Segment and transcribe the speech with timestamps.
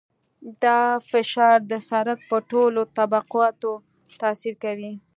[0.63, 0.79] دا
[1.11, 3.71] فشار د سرک په ټولو طبقاتو
[4.21, 4.93] تاثیر کوي